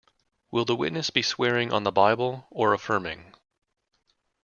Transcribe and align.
Will 0.49 0.65
the 0.65 0.75
witness 0.75 1.11
be 1.11 1.21
swearing 1.21 1.71
on 1.71 1.83
the 1.83 1.91
Bible, 1.91 2.47
or 2.49 2.73
affirming? 2.73 3.35